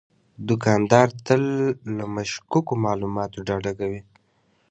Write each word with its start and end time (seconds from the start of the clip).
دوکاندار 0.47 1.07
تل 1.25 1.43
له 1.95 2.03
مشکوکو 2.15 2.73
معاملاتو 2.83 3.39
ډډه 3.47 3.71
کوي. 3.79 4.01